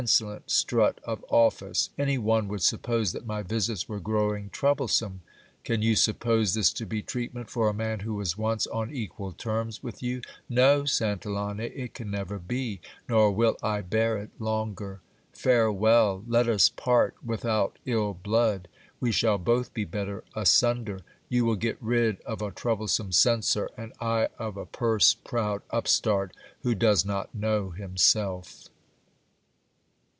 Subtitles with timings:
[0.07, 1.91] solent strut of office.
[1.95, 5.21] Any one would suppose that my visits were growing j troublesome!
[5.63, 9.31] Can you suppose this to be treatment for a man who was once: on equal
[9.31, 10.23] terms with you?
[10.49, 15.01] No, Santillane, it can never be, nor will I bear it I longer.
[15.33, 16.23] Farewell!
[16.27, 18.69] Let us part without ill blood.
[18.99, 23.69] We shall both be better j asunder; you will get rid of a troublesome censor,
[23.77, 26.33] and I of a purse proud upstart
[26.63, 28.63] who does not know himself.